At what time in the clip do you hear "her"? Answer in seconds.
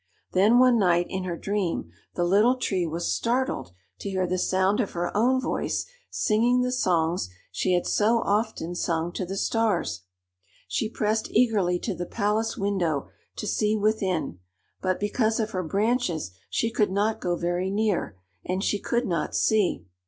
1.25-1.37, 4.93-5.15, 15.51-15.61